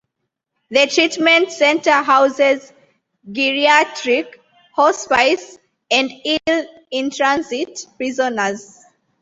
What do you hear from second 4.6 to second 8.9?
hospice, and ill in-transit prisoners.